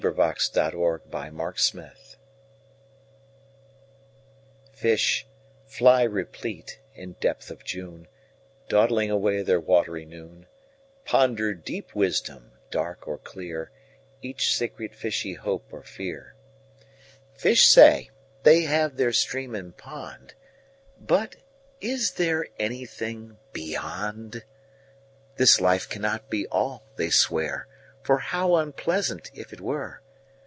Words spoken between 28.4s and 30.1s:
unpleasant, if it were!